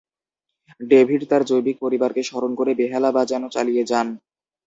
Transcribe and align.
David 0.81 1.21
তার 1.29 1.41
জৈবিক 1.45 1.77
পরিবারকে 1.81 2.21
স্মরণ 2.23 2.51
করে 2.55 2.71
বেহালা 2.79 3.09
বাজানো 3.17 3.47
চালিয়ে 3.55 3.83
যান। 3.87 4.07